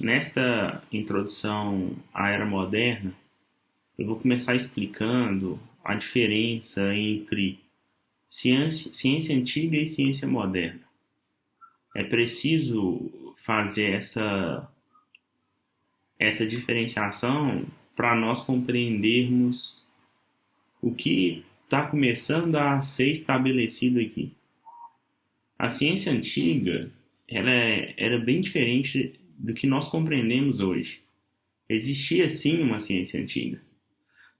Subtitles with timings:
[0.00, 3.14] nesta introdução à era moderna,
[3.98, 7.60] eu vou começar explicando a diferença entre
[8.28, 10.80] ciência, ciência antiga e ciência moderna.
[11.94, 14.68] É preciso fazer essa,
[16.18, 19.86] essa diferenciação para nós compreendermos
[20.82, 24.32] o que está começando a ser estabelecido aqui.
[25.56, 26.90] A ciência antiga
[27.28, 31.02] ela é, era bem diferente do que nós compreendemos hoje.
[31.68, 33.60] Existia sim uma ciência antiga.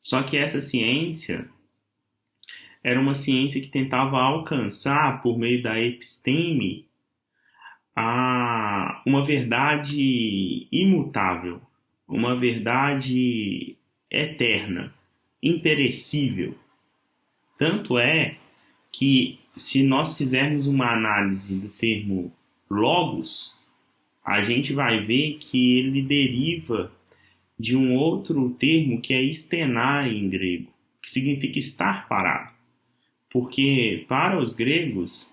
[0.01, 1.49] Só que essa ciência
[2.83, 6.87] era uma ciência que tentava alcançar, por meio da episteme,
[7.97, 11.63] a uma verdade imutável,
[12.07, 13.77] uma verdade
[14.11, 14.93] eterna,
[15.43, 16.55] imperecível.
[17.57, 18.37] Tanto é
[18.93, 22.33] que, se nós fizermos uma análise do termo
[22.69, 23.54] logos,
[24.25, 26.91] a gente vai ver que ele deriva
[27.59, 30.73] de um outro termo que é estenar em grego,
[31.03, 32.53] que significa estar parado.
[33.31, 35.33] Porque para os gregos,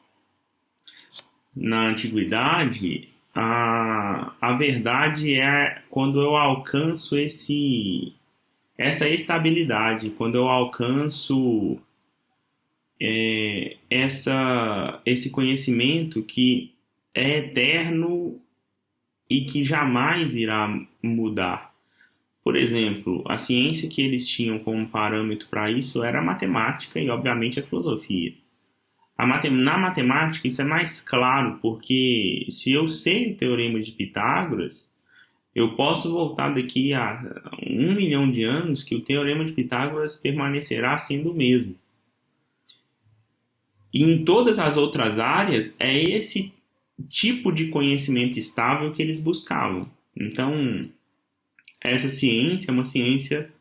[1.55, 8.13] na antiguidade, a, a verdade é quando eu alcanço esse
[8.77, 11.77] essa estabilidade, quando eu alcanço
[12.99, 16.73] é, essa, esse conhecimento que
[17.13, 18.39] é eterno
[19.31, 20.67] e que jamais irá
[21.01, 21.73] mudar.
[22.43, 27.09] Por exemplo, a ciência que eles tinham como parâmetro para isso era a matemática e,
[27.09, 28.33] obviamente, a filosofia.
[29.17, 34.91] A Na matemática, isso é mais claro, porque se eu sei o teorema de Pitágoras,
[35.55, 37.23] eu posso voltar daqui a
[37.65, 41.73] um milhão de anos que o teorema de Pitágoras permanecerá sendo o mesmo.
[43.93, 46.51] E em todas as outras áreas, é esse
[47.09, 49.89] tipo de conhecimento estável que eles buscavam.
[50.15, 50.89] Então,
[51.79, 53.51] essa ciência é uma ciência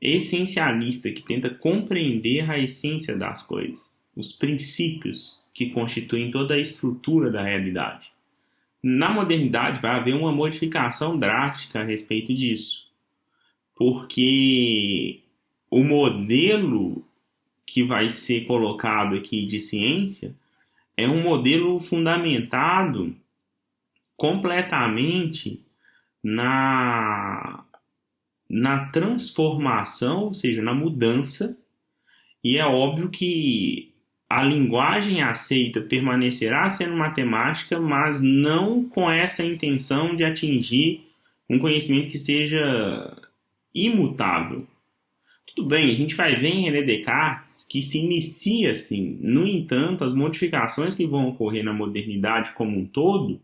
[0.00, 7.30] essencialista que tenta compreender a essência das coisas, os princípios que constituem toda a estrutura
[7.30, 8.10] da realidade.
[8.82, 12.86] Na modernidade vai haver uma modificação drástica a respeito disso,
[13.76, 15.20] porque
[15.70, 17.06] o modelo
[17.64, 20.34] que vai ser colocado aqui de ciência
[20.96, 23.14] é um modelo fundamentado
[24.16, 25.64] completamente
[26.22, 27.64] na,
[28.48, 31.56] na transformação, ou seja, na mudança,
[32.44, 33.92] e é óbvio que
[34.28, 41.06] a linguagem aceita permanecerá sendo matemática, mas não com essa intenção de atingir
[41.48, 43.14] um conhecimento que seja
[43.74, 44.66] imutável.
[45.46, 49.18] Tudo bem, a gente vai ver em René Descartes que se inicia assim.
[49.20, 53.40] No entanto, as modificações que vão ocorrer na modernidade como um todo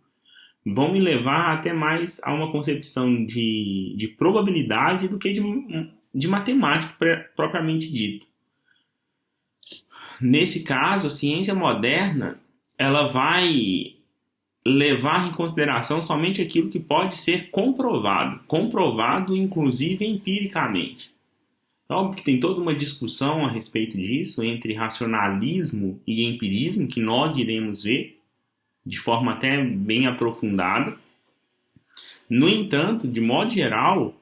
[0.64, 5.42] vão me levar até mais a uma concepção de, de probabilidade do que de,
[6.14, 6.94] de matemática
[7.36, 8.26] propriamente dito.
[10.20, 12.40] Nesse caso, a ciência moderna
[12.76, 13.94] ela vai
[14.66, 21.10] levar em consideração somente aquilo que pode ser comprovado, comprovado inclusive empiricamente.
[21.90, 27.38] Óbvio que tem toda uma discussão a respeito disso entre racionalismo e empirismo, que nós
[27.38, 28.20] iremos ver
[28.84, 30.96] de forma até bem aprofundada.
[32.28, 34.14] No entanto, de modo geral,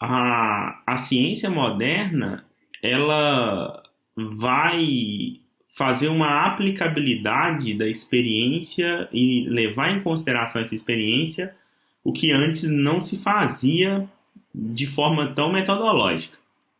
[0.00, 2.44] a, a ciência moderna
[2.82, 3.82] ela
[4.16, 5.40] vai
[5.74, 11.54] fazer uma aplicabilidade da experiência e levar em consideração essa experiência,
[12.02, 14.08] o que antes não se fazia
[14.52, 16.36] de forma tão metodológica.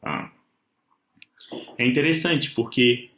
[0.08, 0.32] Tá?
[1.76, 3.10] É interessante porque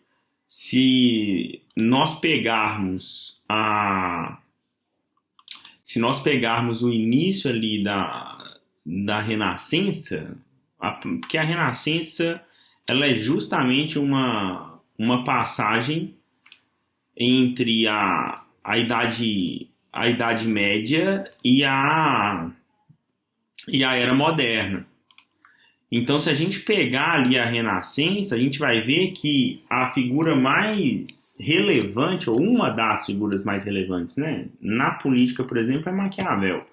[0.46, 4.38] se nós pegarmos a
[5.82, 8.38] se nós pegarmos o início ali da,
[8.86, 10.36] da Renascença,
[10.78, 12.40] a, porque a Renascença
[12.86, 16.14] ela é justamente uma, uma passagem
[17.16, 22.50] entre a, a idade a idade média e a
[23.68, 24.89] e a era moderna.
[25.90, 30.36] Então, se a gente pegar ali a Renascença, a gente vai ver que a figura
[30.36, 36.64] mais relevante, ou uma das figuras mais relevantes, né, na política, por exemplo, é Maquiavel.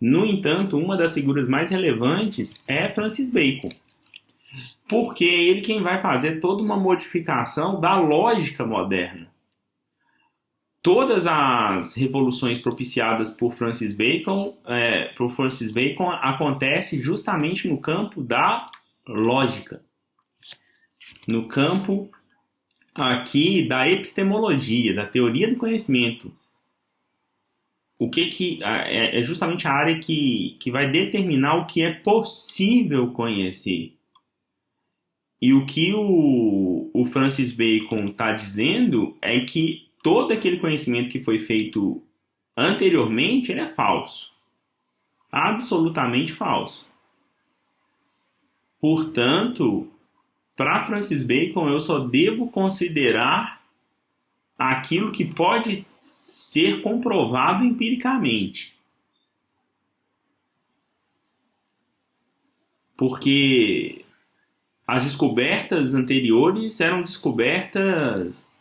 [0.00, 3.68] No entanto, uma das figuras mais relevantes é Francis Bacon,
[4.88, 9.28] porque é ele quem vai fazer toda uma modificação da lógica moderna
[10.82, 18.22] todas as revoluções propiciadas por Francis Bacon, é, por Francis Bacon acontece justamente no campo
[18.22, 18.66] da
[19.06, 19.82] lógica,
[21.26, 22.10] no campo
[22.94, 26.32] aqui da epistemologia, da teoria do conhecimento.
[27.98, 31.92] o que que é, é justamente a área que, que vai determinar o que é
[31.92, 33.92] possível conhecer.
[35.40, 41.22] E o que o, o Francis Bacon está dizendo é que todo aquele conhecimento que
[41.22, 42.02] foi feito
[42.56, 44.32] anteriormente ele é falso.
[45.30, 46.88] Absolutamente falso.
[48.80, 49.86] Portanto,
[50.56, 53.62] para Francis Bacon, eu só devo considerar
[54.58, 58.74] aquilo que pode ser comprovado empiricamente.
[62.96, 64.06] Porque
[64.86, 68.57] as descobertas anteriores eram descobertas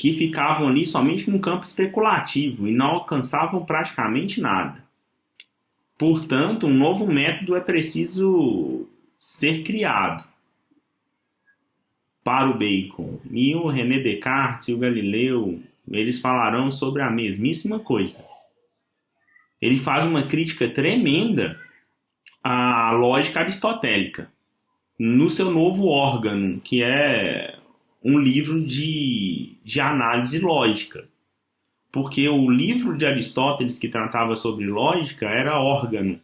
[0.00, 4.82] que ficavam ali somente no campo especulativo e não alcançavam praticamente nada.
[5.98, 8.88] Portanto, um novo método é preciso
[9.18, 10.24] ser criado
[12.24, 13.20] para o Bacon.
[13.30, 18.24] E o René Descartes e o Galileu, eles falarão sobre a mesmíssima coisa.
[19.60, 21.60] Ele faz uma crítica tremenda
[22.42, 24.32] à lógica aristotélica
[24.98, 27.59] no seu novo órgão, que é
[28.02, 31.08] um livro de, de análise lógica.
[31.92, 36.20] Porque o livro de Aristóteles que tratava sobre lógica era órgão.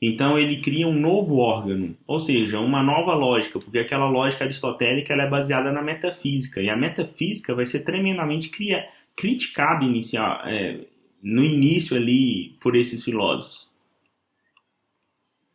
[0.00, 5.14] Então ele cria um novo órgão, ou seja, uma nova lógica, porque aquela lógica aristotélica
[5.14, 8.86] é baseada na metafísica, e a metafísica vai ser tremendamente cria,
[9.16, 10.80] criticada inicial, é,
[11.22, 13.74] no início ali por esses filósofos.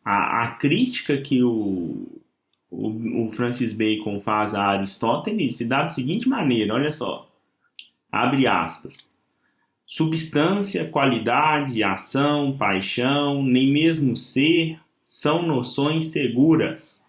[0.03, 2.07] A, a crítica que o,
[2.69, 7.30] o, o Francis Bacon faz a Aristóteles se dá da seguinte maneira, olha só,
[8.12, 9.18] abre aspas,
[9.86, 17.04] substância, qualidade, ação, paixão, nem mesmo ser são noções seguras,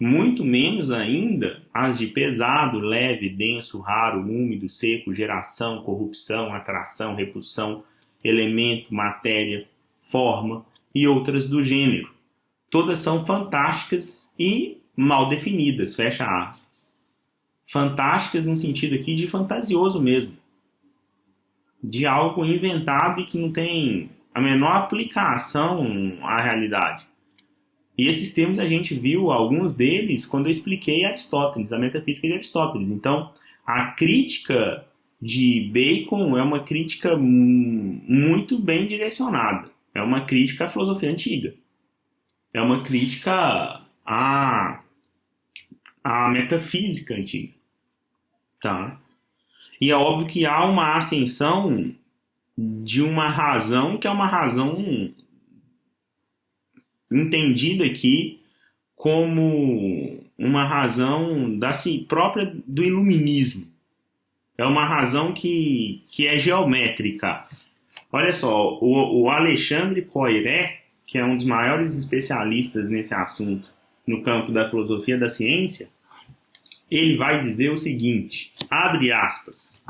[0.00, 7.84] muito menos ainda as de pesado, leve, denso, raro, úmido, seco, geração, corrupção, atração, repulsão,
[8.24, 9.68] elemento, matéria,
[10.00, 12.10] forma e outras do gênero.
[12.70, 16.88] Todas são fantásticas e mal definidas, fecha aspas.
[17.70, 20.36] Fantásticas no sentido aqui de fantasioso mesmo,
[21.82, 27.06] de algo inventado e que não tem a menor aplicação à realidade.
[27.96, 32.34] E esses termos a gente viu alguns deles quando eu expliquei Aristóteles, a metafísica de
[32.34, 32.90] Aristóteles.
[32.90, 33.30] Então,
[33.66, 34.84] a crítica
[35.20, 39.70] de Bacon é uma crítica muito bem direcionada.
[39.94, 41.54] É uma crítica à filosofia antiga.
[42.52, 44.81] É uma crítica à
[46.02, 47.52] a metafísica antiga.
[48.60, 49.00] Tá?
[49.80, 51.92] E é óbvio que há uma ascensão
[52.56, 55.12] de uma razão que é uma razão
[57.10, 58.40] entendida aqui
[58.94, 63.66] como uma razão da si, própria do iluminismo.
[64.56, 67.46] É uma razão que, que é geométrica.
[68.12, 73.71] Olha só, o, o Alexandre Poiré, que é um dos maiores especialistas nesse assunto,
[74.06, 75.88] no campo da filosofia da ciência,
[76.90, 79.84] ele vai dizer o seguinte: abre aspas.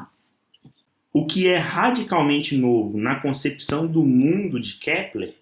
[1.13, 5.35] O que é radicalmente novo na concepção do mundo de Kepler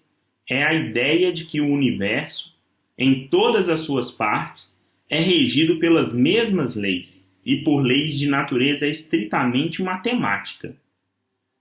[0.49, 2.53] é a ideia de que o universo,
[2.97, 8.87] em todas as suas partes, é regido pelas mesmas leis e por leis de natureza
[8.87, 10.75] estritamente matemática.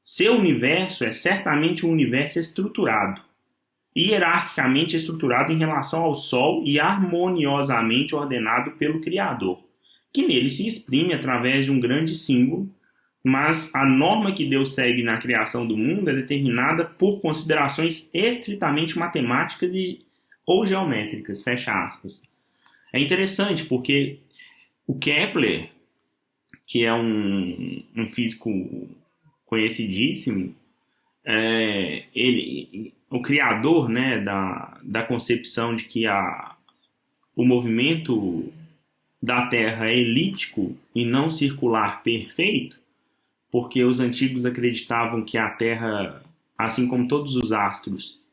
[0.04, 3.23] Seu universo é certamente um universo estruturado,
[3.97, 9.62] hierarquicamente estruturado em relação ao Sol e harmoniosamente ordenado pelo Criador,
[10.12, 12.68] que nele se exprime através de um grande símbolo,
[13.23, 18.99] mas a norma que Deus segue na criação do mundo é determinada por considerações estritamente
[18.99, 20.00] matemáticas e,
[20.47, 22.23] ou geométricas, fecha aspas.
[22.92, 24.18] É interessante porque
[24.87, 25.70] o Kepler,
[26.66, 28.50] que é um, um físico
[29.44, 30.54] conhecidíssimo,
[31.25, 36.55] é, ele, o criador né, da, da concepção de que a,
[37.35, 38.52] o movimento
[39.21, 42.79] da Terra é elíptico e não circular perfeito,
[43.50, 46.23] porque os antigos acreditavam que a Terra,
[46.57, 48.25] assim como todos os astros,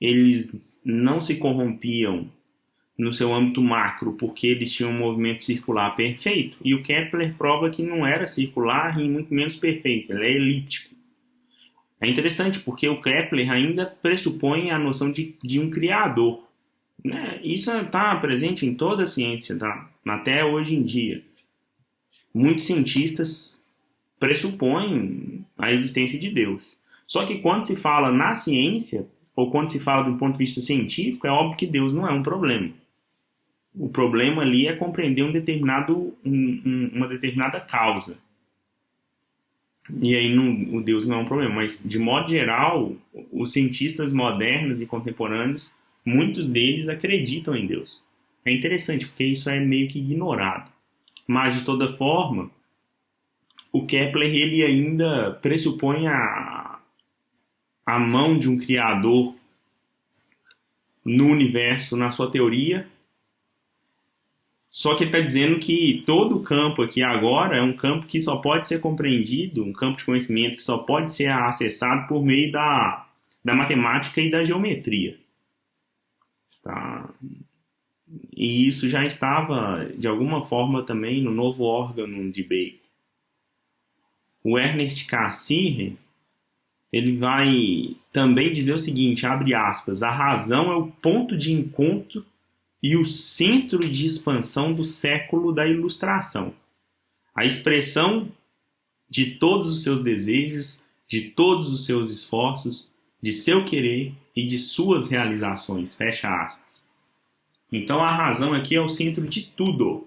[0.00, 2.30] eles não se corrompiam
[2.96, 6.56] no seu âmbito macro, porque eles tinham um movimento circular perfeito.
[6.64, 10.94] E o Kepler prova que não era circular e muito menos perfeito, ele é elíptico.
[12.04, 16.46] É interessante porque o Kepler ainda pressupõe a noção de, de um criador.
[17.02, 17.40] Né?
[17.42, 19.90] Isso está presente em toda a ciência, tá?
[20.06, 21.22] até hoje em dia.
[22.34, 23.64] Muitos cientistas
[24.20, 26.78] pressupõem a existência de Deus.
[27.06, 30.60] Só que quando se fala na ciência, ou quando se fala do ponto de vista
[30.60, 32.70] científico, é óbvio que Deus não é um problema.
[33.74, 38.18] O problema ali é compreender um determinado, um, um, uma determinada causa.
[39.90, 42.96] E aí não, o Deus não é um problema, mas de modo geral,
[43.30, 45.74] os cientistas modernos e contemporâneos,
[46.04, 48.04] muitos deles acreditam em Deus.
[48.44, 50.70] É interessante porque isso é meio que ignorado.
[51.26, 52.50] Mas de toda forma,
[53.72, 56.78] o Kepler ele ainda pressupõe a,
[57.84, 59.34] a mão de um criador
[61.04, 62.88] no universo, na sua teoria,
[64.74, 68.20] só que ele está dizendo que todo o campo aqui agora é um campo que
[68.20, 72.50] só pode ser compreendido, um campo de conhecimento que só pode ser acessado por meio
[72.50, 73.06] da,
[73.44, 75.16] da matemática e da geometria.
[76.60, 77.08] Tá?
[78.36, 82.78] E isso já estava, de alguma forma, também no novo órgão de Bacon.
[84.42, 85.92] O Ernest Cassirer,
[86.92, 92.26] ele vai também dizer o seguinte, abre aspas, a razão é o ponto de encontro
[92.84, 96.52] e o centro de expansão do século da Ilustração.
[97.34, 98.30] A expressão
[99.08, 104.58] de todos os seus desejos, de todos os seus esforços, de seu querer e de
[104.58, 105.94] suas realizações.
[105.94, 106.86] Fecha aspas.
[107.72, 110.06] Então a razão aqui é o centro de tudo.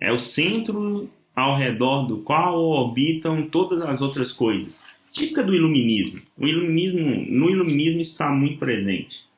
[0.00, 4.80] É o centro ao redor do qual orbitam todas as outras coisas.
[5.10, 6.22] Típica do iluminismo.
[6.38, 9.31] O iluminismo, no iluminismo está muito presente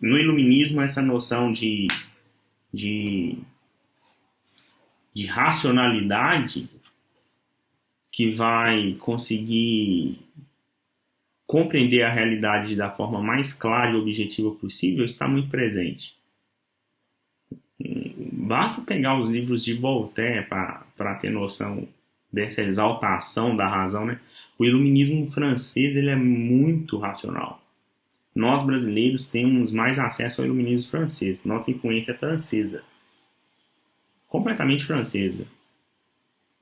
[0.00, 1.86] no iluminismo essa noção de,
[2.72, 3.38] de,
[5.14, 6.68] de racionalidade
[8.12, 10.20] que vai conseguir
[11.46, 16.14] compreender a realidade da forma mais clara e objetiva possível está muito presente.
[18.32, 21.86] Basta pegar os livros de Voltaire para ter noção
[22.32, 24.20] dessa exaltação da razão, né?
[24.58, 27.65] O iluminismo francês ele é muito racional
[28.36, 31.46] nós brasileiros temos mais acesso ao iluminismo francês.
[31.46, 32.84] Nossa influência é francesa.
[34.28, 35.46] Completamente francesa.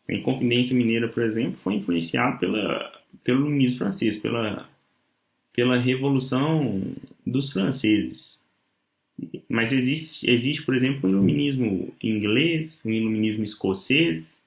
[0.09, 4.71] A Inconfidência Mineira, por exemplo, foi influenciado pela, pelo iluminismo francês, pela,
[5.53, 6.95] pela Revolução
[7.27, 8.41] dos Franceses.
[9.49, 14.44] Mas existe, existe, por exemplo, um iluminismo inglês, um iluminismo escocês,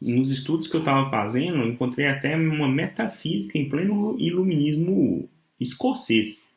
[0.00, 5.28] nos estudos que eu estava fazendo, eu encontrei até uma metafísica em pleno iluminismo
[5.58, 6.50] escocês.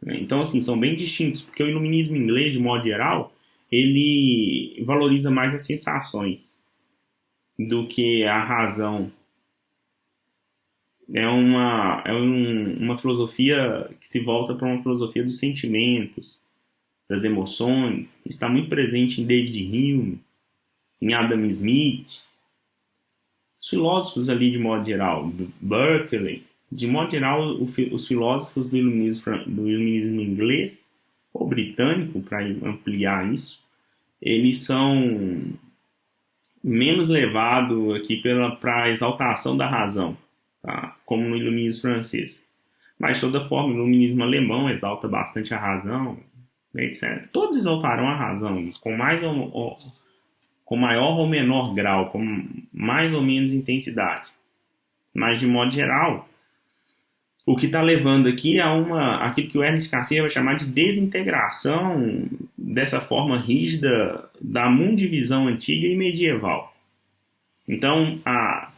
[0.00, 0.18] Né?
[0.20, 3.34] Então, assim, são bem distintos, porque o iluminismo inglês, de modo geral,
[3.70, 6.58] ele valoriza mais as sensações
[7.58, 9.10] do que a razão.
[11.12, 16.40] É uma, é um, uma filosofia que se volta para uma filosofia dos sentimentos,
[17.08, 18.22] das emoções.
[18.24, 20.20] Está muito presente em David Hume,
[21.00, 22.22] em Adam Smith,
[23.62, 27.54] os filósofos ali de modo geral, do Berkeley, de modo geral,
[27.92, 30.92] os filósofos do iluminismo, do iluminismo inglês
[31.32, 33.62] ou britânico, para ampliar isso,
[34.20, 35.44] eles são
[36.62, 40.16] menos levados aqui para a exaltação da razão,
[40.60, 40.96] tá?
[41.06, 42.44] como no iluminismo francês.
[42.98, 46.18] Mas, de toda forma, o iluminismo alemão exalta bastante a razão,
[46.76, 47.28] etc.
[47.32, 49.76] Todos exaltarão a razão, com mais ou,
[50.72, 54.30] com maior ou menor grau, com mais ou menos intensidade.
[55.14, 56.26] Mas, de modo geral,
[57.44, 60.64] o que está levando aqui a uma, aquilo que o Ernest Cassirer vai chamar de
[60.64, 62.26] desintegração
[62.56, 66.74] dessa forma rígida da mundivisão antiga e medieval.
[67.68, 68.18] Então,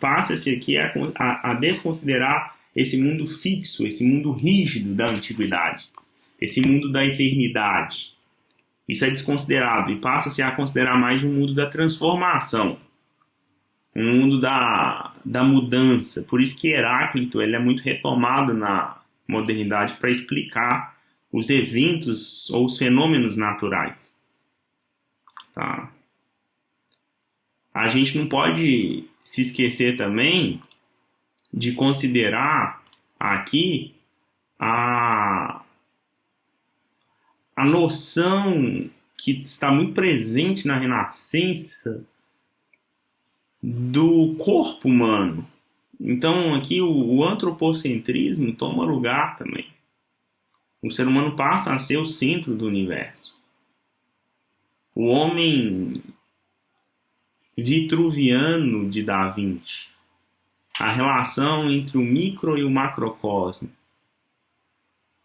[0.00, 5.90] passa-se aqui a, a, a desconsiderar esse mundo fixo, esse mundo rígido da antiguidade,
[6.40, 8.14] esse mundo da eternidade,
[8.88, 12.78] isso é desconsiderado e passa-se a considerar mais um mundo da transformação,
[13.96, 16.22] um mundo da, da mudança.
[16.22, 20.94] Por isso que Heráclito ele é muito retomado na modernidade para explicar
[21.32, 24.14] os eventos ou os fenômenos naturais.
[25.52, 25.90] Tá?
[27.72, 30.60] A gente não pode se esquecer também
[31.52, 32.82] de considerar
[33.18, 33.94] aqui
[34.58, 35.63] a,
[37.56, 42.04] a noção que está muito presente na Renascença
[43.62, 45.46] do corpo humano.
[46.00, 49.66] Então, aqui o, o antropocentrismo toma lugar também.
[50.82, 53.40] O ser humano passa a ser o centro do universo.
[54.94, 55.94] O homem
[57.56, 59.88] vitruviano de Da Vinci.
[60.78, 63.70] A relação entre o micro e o macrocosmo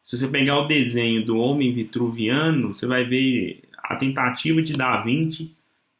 [0.10, 5.04] se você pegar o desenho do homem vitruviano, você vai ver a tentativa de Da
[5.04, 5.56] Vinci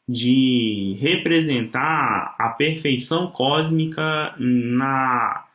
[0.08, 5.46] de representar a perfeição cósmica na,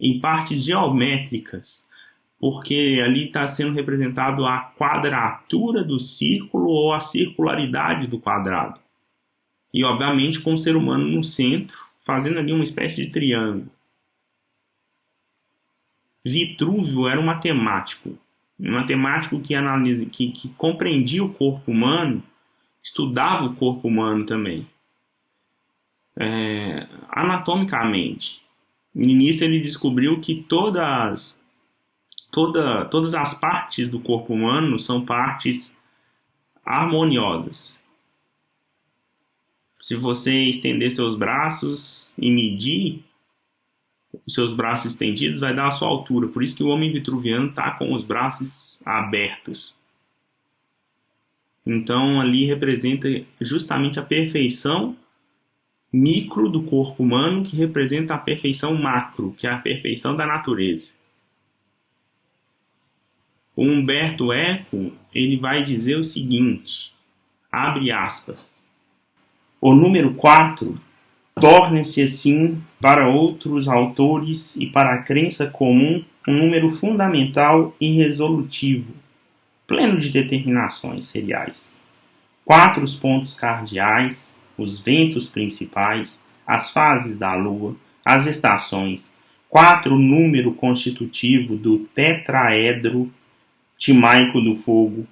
[0.00, 1.86] em partes geométricas,
[2.40, 8.80] porque ali está sendo representado a quadratura do círculo ou a circularidade do quadrado.
[9.72, 13.70] E, obviamente, com o ser humano no centro, fazendo ali uma espécie de triângulo.
[16.24, 18.18] Vitrúvio era um matemático,
[18.58, 22.22] um matemático que, analisa, que, que compreendia o corpo humano,
[22.82, 24.66] estudava o corpo humano também,
[26.16, 28.42] é, anatomicamente.
[28.94, 31.44] No início ele descobriu que todas,
[32.30, 35.76] toda, todas as partes do corpo humano são partes
[36.64, 37.80] harmoniosas.
[39.80, 43.02] Se você estender seus braços e medir,
[44.26, 46.28] os seus braços estendidos vai dar a sua altura.
[46.28, 49.74] Por isso que o homem vitruviano está com os braços abertos.
[51.64, 53.08] Então ali representa
[53.40, 54.96] justamente a perfeição
[55.92, 60.94] micro do corpo humano que representa a perfeição macro, que é a perfeição da natureza.
[63.56, 66.92] O Humberto Eco, ele vai dizer o seguinte,
[67.50, 68.68] abre aspas,
[69.60, 70.80] o número 4
[71.34, 78.92] torna-se assim para outros autores e para a crença comum um número fundamental e resolutivo,
[79.66, 81.78] pleno de determinações seriais.
[82.44, 89.12] Quatro os pontos cardeais, os ventos principais, as fases da lua, as estações.
[89.48, 93.10] Quatro o número constitutivo do tetraedro
[93.76, 95.06] timaico do fogo.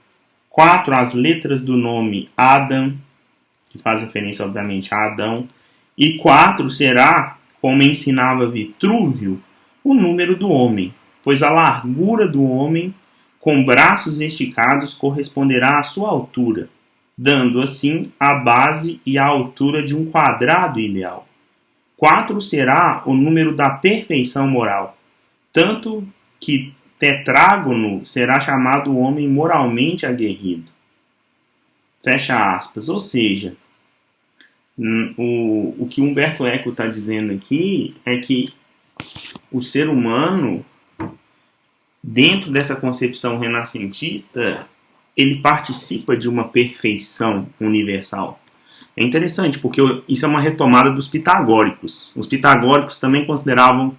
[0.50, 2.96] Quatro as letras do nome Adam,
[3.70, 5.48] que faz referência obviamente a Adão
[5.98, 9.42] e quatro será, como ensinava Vitrúvio,
[9.82, 12.94] o número do homem, pois a largura do homem,
[13.40, 16.68] com braços esticados, corresponderá à sua altura,
[17.16, 21.26] dando assim a base e a altura de um quadrado ideal.
[21.96, 24.96] Quatro será o número da perfeição moral,
[25.52, 26.06] tanto
[26.38, 30.70] que tetrágono será chamado homem moralmente aguerrido.
[32.04, 33.56] Fecha aspas, ou seja,
[34.78, 38.48] o, o que Humberto Eco está dizendo aqui é que
[39.50, 40.64] o ser humano,
[42.02, 44.66] dentro dessa concepção renascentista,
[45.16, 48.40] ele participa de uma perfeição universal.
[48.96, 52.12] É interessante, porque isso é uma retomada dos pitagóricos.
[52.14, 53.96] Os pitagóricos também consideravam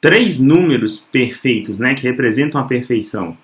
[0.00, 3.36] três números perfeitos, né, que representam a perfeição.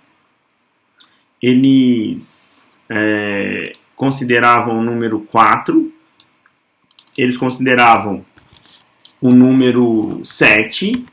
[1.40, 5.92] Eles é, consideravam o número 4,
[7.16, 8.24] eles consideravam
[9.20, 11.04] o número 7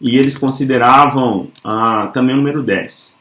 [0.00, 3.18] e eles consideravam ah, também o número 10.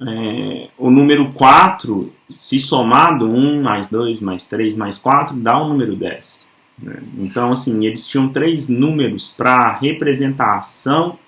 [0.00, 5.68] É, o número 4, se somado 1 mais 2 mais 3 mais 4, dá o
[5.68, 6.46] número 10.
[6.82, 7.02] Né?
[7.18, 11.18] Então, assim, eles tinham três números para representação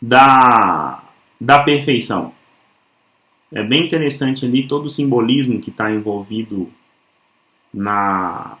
[0.00, 1.02] da,
[1.40, 2.32] da perfeição.
[3.52, 6.68] É bem interessante ali todo o simbolismo que está envolvido
[7.74, 8.56] na,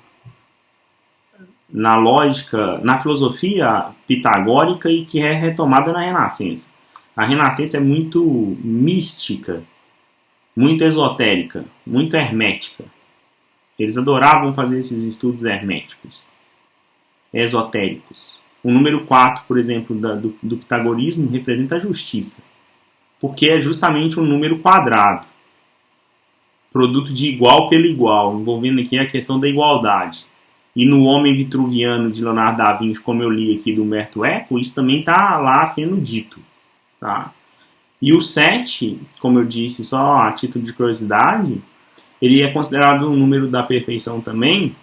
[1.70, 6.70] na lógica, na filosofia pitagórica e que é retomada na Renascença.
[7.16, 9.62] A Renascença é muito mística,
[10.56, 12.84] muito esotérica, muito hermética.
[13.78, 16.26] Eles adoravam fazer esses estudos herméticos,
[17.32, 18.36] esotéricos.
[18.62, 22.42] O número 4, por exemplo, da, do, do pitagorismo representa a justiça,
[23.20, 25.26] porque é justamente um número quadrado
[26.74, 30.26] produto de igual pelo igual, envolvendo aqui a questão da igualdade.
[30.74, 34.58] E no Homem Vitruviano de Leonardo da Vinci, como eu li aqui do Humberto Eco,
[34.58, 36.40] isso também está lá sendo dito.
[36.98, 37.32] Tá?
[38.02, 41.62] E o 7, como eu disse, só a título de curiosidade,
[42.20, 44.74] ele é considerado um número da perfeição também.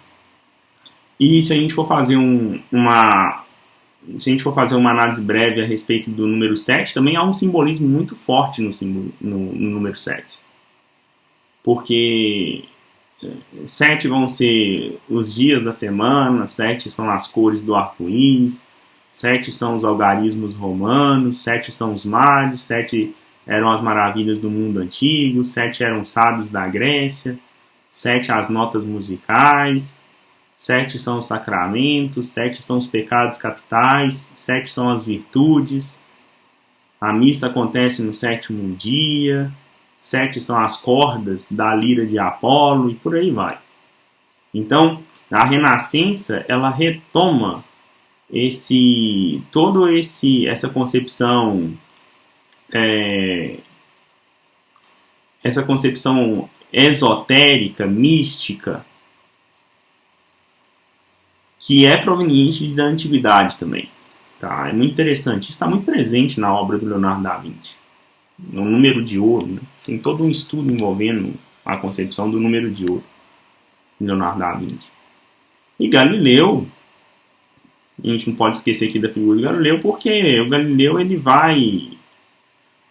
[1.20, 3.44] E se a gente for fazer um, uma
[4.18, 7.22] se a gente for fazer uma análise breve a respeito do número 7, também há
[7.22, 8.70] um simbolismo muito forte no,
[9.20, 10.41] no, no número 7
[11.62, 12.64] porque
[13.22, 13.30] é,
[13.66, 18.64] sete vão ser os dias da semana, sete são as cores do arco-íris,
[19.12, 23.14] sete são os algarismos romanos, sete são os mares, sete
[23.46, 27.38] eram as maravilhas do mundo antigo, sete eram os sábios da Grécia,
[27.90, 30.00] sete as notas musicais,
[30.56, 36.00] sete são os sacramentos, sete são os pecados capitais, sete são as virtudes.
[37.00, 39.52] A missa acontece no sétimo dia,
[40.02, 43.56] sete são as cordas da lira de Apolo e por aí vai.
[44.52, 47.64] Então, a Renascença ela retoma
[48.28, 51.72] esse todo esse essa concepção
[52.74, 53.58] é,
[55.44, 58.84] essa concepção esotérica, mística,
[61.60, 63.88] que é proveniente da antiguidade também,
[64.40, 64.68] Tá?
[64.68, 65.50] É muito interessante.
[65.50, 67.81] Está muito presente na obra do Leonardo da Vinci.
[68.50, 69.46] No número de ouro.
[69.46, 69.60] Né?
[69.84, 73.04] Tem todo um estudo envolvendo a concepção do número de ouro.
[74.00, 74.88] Leonardo da Vinci.
[75.78, 76.66] E Galileu,
[78.02, 81.90] a gente não pode esquecer aqui da figura de Galileu, porque o Galileu ele vai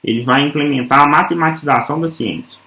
[0.03, 2.59] ele vai implementar a matematização da ciência.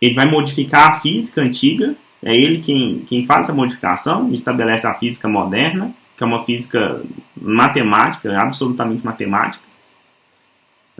[0.00, 4.94] Ele vai modificar a física antiga, é ele quem, quem faz essa modificação, estabelece a
[4.94, 7.02] física moderna, que é uma física
[7.40, 9.62] matemática, absolutamente matemática,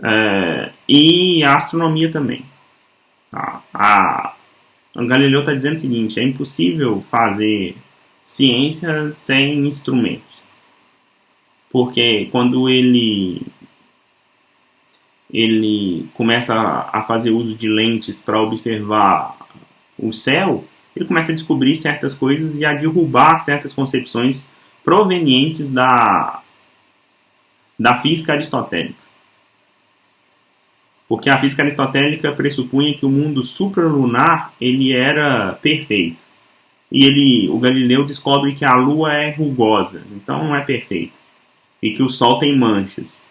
[0.03, 2.43] é, e a astronomia também.
[3.31, 3.63] Tá?
[3.73, 4.35] A,
[4.93, 7.77] a Galileu está dizendo o seguinte: é impossível fazer
[8.25, 10.43] ciência sem instrumentos.
[11.71, 13.41] Porque quando ele
[15.33, 19.35] ele começa a fazer uso de lentes para observar
[19.97, 20.63] o céu,
[20.95, 24.47] ele começa a descobrir certas coisas e a derrubar certas concepções
[24.83, 26.39] provenientes da,
[27.79, 29.02] da física aristotélica.
[31.13, 36.25] Porque a física aristotélica pressupunha que o mundo supralunar ele era perfeito.
[36.91, 41.13] E ele, o Galileu descobre que a Lua é rugosa, então não é perfeito.
[41.79, 43.27] E que o Sol tem manchas,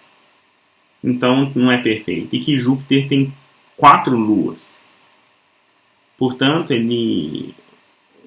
[1.02, 2.36] então não é perfeito.
[2.36, 3.34] E que Júpiter tem
[3.76, 4.80] quatro luas.
[6.16, 7.52] Portanto, ele,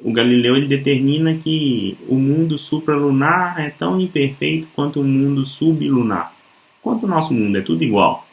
[0.04, 6.34] o Galileu ele determina que o mundo supralunar é tão imperfeito quanto o mundo sublunar.
[6.82, 8.25] Quanto o nosso mundo, é tudo igual.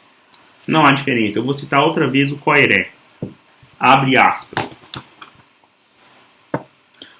[0.67, 1.39] Não há diferença.
[1.39, 2.89] Eu vou citar outra vez o Coiré.
[3.79, 4.81] Abre aspas.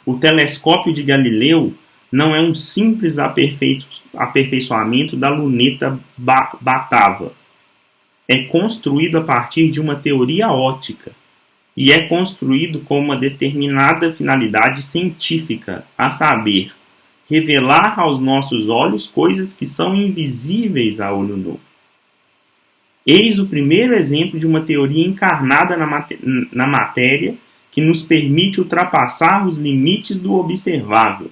[0.05, 1.73] O telescópio de Galileu
[2.11, 7.33] não é um simples aperfeiçoamento da luneta Batava.
[8.27, 11.11] É construído a partir de uma teoria ótica
[11.75, 16.71] e é construído com uma determinada finalidade científica, a saber,
[17.29, 21.59] revelar aos nossos olhos coisas que são invisíveis a olho nu.
[23.05, 26.11] Eis o primeiro exemplo de uma teoria encarnada na, mat
[26.51, 27.35] na matéria
[27.69, 31.29] que nos permite ultrapassar os limites do observável,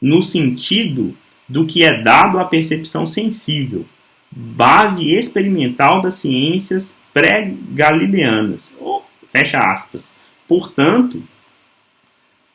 [0.00, 1.14] no sentido
[1.48, 3.84] do que é dado à percepção sensível,
[4.30, 8.76] base experimental das ciências pré-galileanas.
[8.80, 9.02] Oh,
[9.32, 10.14] fecha aspas.
[10.46, 11.22] Portanto,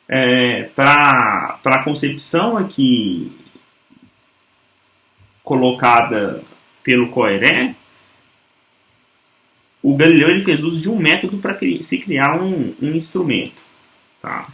[0.08, 3.30] é, para a concepção aqui
[5.44, 6.42] colocada
[6.82, 7.75] pelo Coiré,
[9.86, 13.62] o Galileu ele fez uso de um método para se criar um, um instrumento.
[14.20, 14.48] Tá?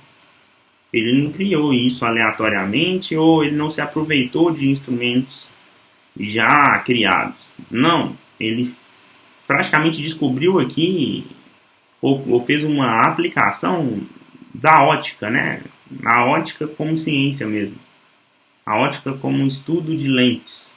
[0.92, 5.48] Ele não criou isso aleatoriamente ou ele não se aproveitou de instrumentos
[6.20, 7.54] já criados.
[7.70, 8.74] Não, ele
[9.46, 11.24] praticamente descobriu aqui
[11.98, 14.02] ou, ou fez uma aplicação
[14.52, 15.62] da ótica, né?
[16.04, 17.76] A ótica como ciência mesmo.
[18.66, 20.76] A ótica como estudo de lentes.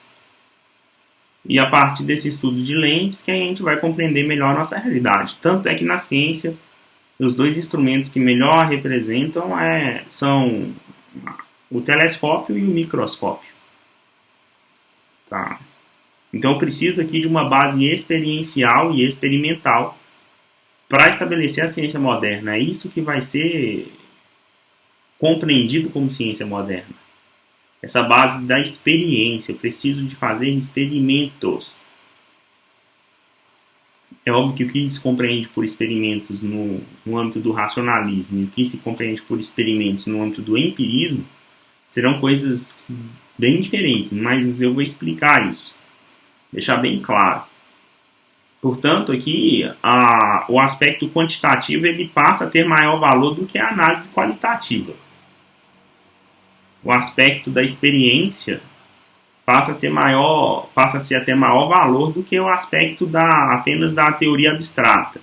[1.47, 4.77] E a partir desse estudo de lentes que a gente vai compreender melhor a nossa
[4.77, 5.37] realidade.
[5.41, 6.55] Tanto é que na ciência,
[7.19, 10.73] os dois instrumentos que melhor representam é, são
[11.69, 13.49] o telescópio e o microscópio.
[15.29, 15.59] Tá?
[16.33, 19.97] Então eu preciso aqui de uma base experiencial e experimental
[20.89, 22.55] para estabelecer a ciência moderna.
[22.55, 23.91] É isso que vai ser
[25.19, 27.04] compreendido como ciência moderna
[27.81, 29.51] essa base da experiência.
[29.51, 31.85] Eu preciso de fazer experimentos.
[34.25, 38.43] É óbvio que o que se compreende por experimentos no, no âmbito do racionalismo e
[38.45, 41.23] o que se compreende por experimentos no âmbito do empirismo
[41.85, 42.87] serão coisas
[43.37, 45.75] bem diferentes, mas eu vou explicar isso,
[46.51, 47.43] deixar bem claro.
[48.59, 53.69] Portanto, aqui a, o aspecto quantitativo ele passa a ter maior valor do que a
[53.69, 55.04] análise qualitativa
[56.85, 58.61] o aspecto da experiência
[59.43, 63.53] passa a ser maior, passa a ser até maior valor do que o aspecto da
[63.53, 65.19] apenas da teoria abstrata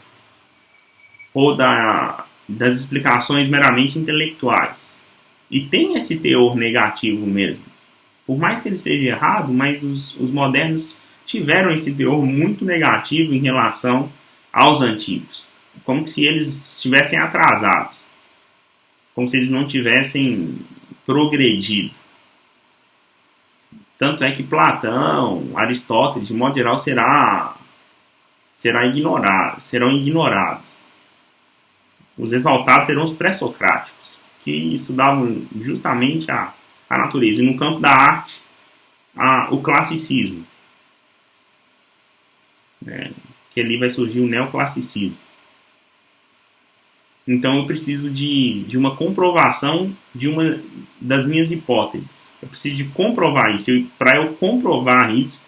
[1.33, 4.99] ou da, das explicações meramente intelectuais.
[5.49, 7.65] E tem esse teor negativo mesmo.
[8.27, 13.33] Por mais que ele seja errado, mas os, os modernos tiveram esse teor muito negativo
[13.35, 14.11] em relação
[14.53, 15.49] aos antigos.
[15.85, 18.05] Como se eles estivessem atrasados.
[19.15, 20.59] Como se eles não tivessem
[21.07, 21.95] progredido.
[23.99, 27.57] Tanto é que Platão, Aristóteles, de modo geral, será,
[28.55, 30.75] será ignorado, serão ignorados.
[32.19, 36.53] Os exaltados serão os pré-socráticos, que estudavam justamente a,
[36.91, 37.43] a natureza.
[37.43, 38.43] E no campo da arte,
[39.17, 40.45] a, o classicismo.
[42.87, 43.13] É,
[43.53, 45.21] que ali vai surgir o neoclassicismo.
[47.27, 50.61] Então eu preciso de, de uma comprovação de uma
[51.01, 52.33] das minhas hipóteses.
[52.43, 53.71] Eu preciso de comprovar isso.
[53.97, 55.41] Para eu comprovar isso,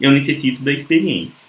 [0.00, 1.46] eu necessito da experiência.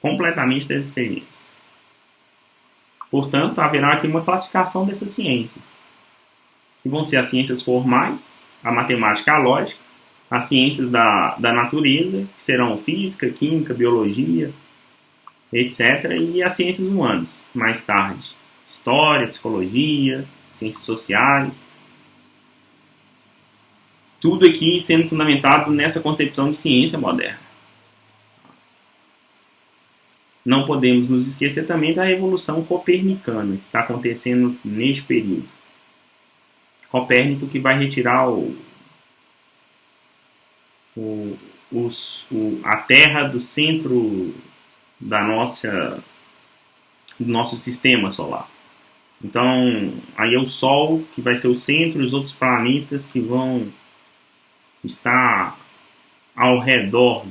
[0.00, 1.46] Completamente da experiência.
[3.10, 5.72] Portanto, haverá aqui uma classificação dessas ciências.
[6.82, 9.80] Que vão ser as ciências formais, a matemática a lógica,
[10.30, 14.52] as ciências da, da natureza, que serão física, química, biologia,
[15.54, 16.10] etc.
[16.20, 18.34] E as ciências humanas, mais tarde.
[18.66, 21.68] História, psicologia, ciências sociais.
[24.20, 27.38] Tudo aqui sendo fundamentado nessa concepção de ciência moderna.
[30.44, 35.48] Não podemos nos esquecer também da revolução copernicana que está acontecendo neste período.
[36.90, 38.56] Copérnico que vai retirar o,
[40.96, 41.38] o,
[41.72, 44.34] os, o, a Terra do centro
[45.00, 46.02] da nossa
[47.18, 48.48] do nosso sistema solar.
[49.22, 53.68] Então, aí é o Sol que vai ser o centro, os outros planetas que vão
[54.82, 55.58] estar
[56.34, 57.24] ao redor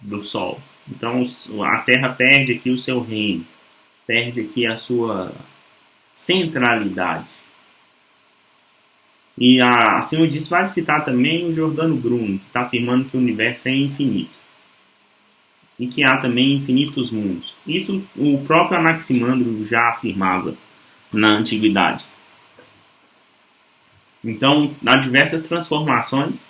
[0.00, 0.60] do Sol.
[0.88, 1.22] Então,
[1.64, 3.44] a Terra perde aqui o seu reino,
[4.06, 5.32] perde aqui a sua
[6.12, 7.26] centralidade.
[9.36, 13.68] E acima disso, vale citar também o Giordano Bruno, que está afirmando que o universo
[13.68, 14.37] é infinito
[15.78, 17.54] e que há também infinitos mundos.
[17.66, 20.54] Isso o próprio Anaximandro já afirmava
[21.12, 22.04] na antiguidade.
[24.24, 26.46] Então, há diversas transformações.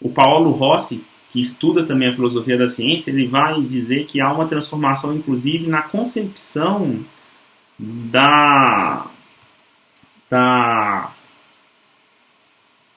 [0.00, 4.30] O Paulo Rossi, que estuda também a filosofia da ciência, ele vai dizer que há
[4.30, 7.00] uma transformação, inclusive, na concepção
[7.78, 9.06] da,
[10.28, 11.10] da,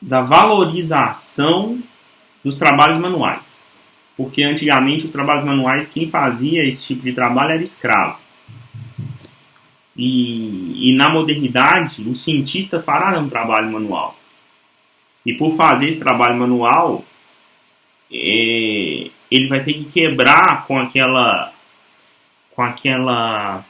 [0.01, 1.81] da valorização
[2.43, 3.60] dos trabalhos manuais
[4.21, 8.19] porque antigamente os trabalhos manuais, quem fazia esse tipo de trabalho era escravo.
[9.97, 14.15] E, e na modernidade, o cientista fará um trabalho manual.
[15.25, 17.03] E por fazer esse trabalho manual,
[18.13, 21.51] é, ele vai ter que quebrar com aquela
[22.51, 23.65] com aquela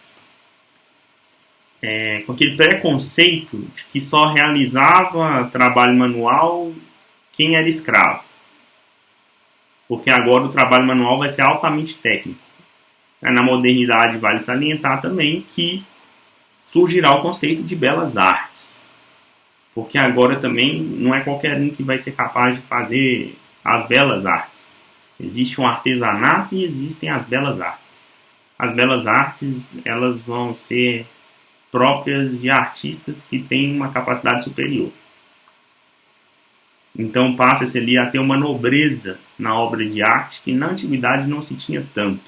[1.81, 6.73] é, com aquele preconceito de que só realizava trabalho manual
[7.31, 8.30] quem era escravo
[9.91, 12.39] porque agora o trabalho manual vai ser altamente técnico.
[13.21, 15.83] Na modernidade, vale salientar também que
[16.71, 18.85] surgirá o conceito de belas artes,
[19.75, 24.25] porque agora também não é qualquer um que vai ser capaz de fazer as belas
[24.25, 24.73] artes.
[25.19, 27.97] Existe um artesanato e existem as belas artes.
[28.57, 31.05] As belas artes elas vão ser
[31.69, 34.89] próprias de artistas que têm uma capacidade superior.
[36.97, 41.41] Então passa-se ali a ter uma nobreza na obra de arte que na antiguidade não
[41.41, 42.21] se tinha tanto.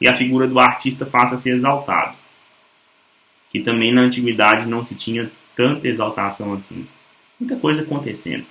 [0.00, 2.14] E a figura do artista passa a ser exaltada,
[3.50, 6.86] que também na antiguidade não se tinha tanta exaltação assim.
[7.40, 8.44] Muita coisa acontecendo.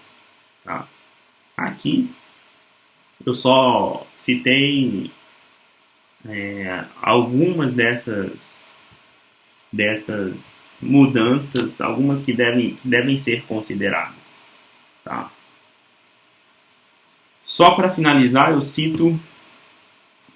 [0.64, 0.86] Tá?
[1.56, 2.10] Aqui
[3.26, 5.12] eu só citei
[6.28, 8.72] é, algumas dessas
[9.72, 14.44] dessas mudanças, algumas que devem, que devem ser consideradas.
[15.08, 15.32] Tá?
[17.46, 19.18] Só para finalizar, eu cito,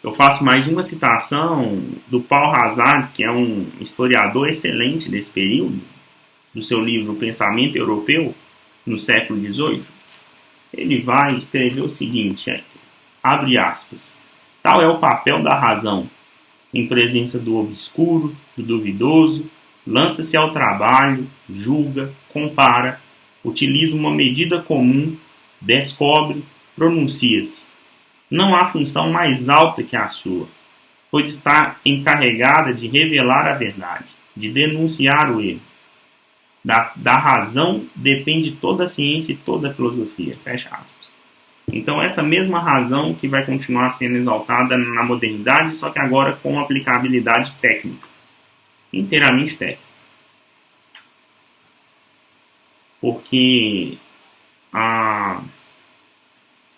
[0.01, 5.77] eu faço mais uma citação do Paul Hazard, que é um historiador excelente desse período,
[6.53, 8.34] do seu livro Pensamento Europeu,
[8.86, 9.84] no século XVIII.
[10.73, 12.63] Ele vai escrever o seguinte, é,
[13.21, 14.17] abre aspas,
[14.63, 16.10] tal é o papel da razão,
[16.73, 19.45] em presença do obscuro, do duvidoso,
[19.86, 23.01] lança-se ao trabalho, julga, compara,
[23.43, 25.15] utiliza uma medida comum,
[25.60, 26.43] descobre,
[26.75, 27.62] pronuncia-se.
[28.30, 30.47] Não há função mais alta que a sua,
[31.10, 35.60] pois está encarregada de revelar a verdade, de denunciar o erro.
[36.63, 40.38] Da, da razão depende toda a ciência e toda a filosofia.
[40.43, 41.01] Fecha aspas.
[41.71, 46.60] Então, essa mesma razão que vai continuar sendo exaltada na modernidade, só que agora com
[46.60, 48.12] aplicabilidade técnica
[48.93, 49.90] inteiramente técnica.
[53.01, 53.97] Porque
[54.71, 55.43] a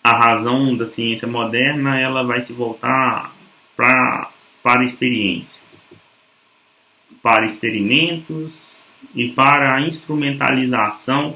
[0.04, 3.34] a razão da ciência moderna ela vai se voltar
[3.74, 4.30] pra,
[4.62, 5.58] para a experiência,
[7.22, 8.78] para experimentos
[9.14, 11.34] e para a instrumentalização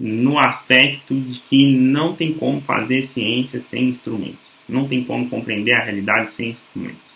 [0.00, 5.72] no aspecto de que não tem como fazer ciência sem instrumentos, não tem como compreender
[5.72, 7.13] a realidade sem instrumentos.